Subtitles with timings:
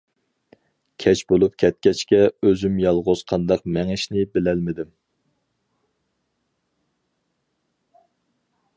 [1.03, 4.91] كەچ بولۇپ كەتكەچكە ئۆزۈم يالغۇز قانداق مېڭىشنى بىلەلمىدىم.